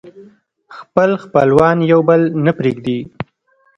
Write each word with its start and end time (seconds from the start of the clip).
خپل 0.77 1.09
خپلوان 1.23 1.77
يو 1.91 1.99
بل 2.09 2.21
نه 2.45 2.51
پرېږدي 2.57 2.99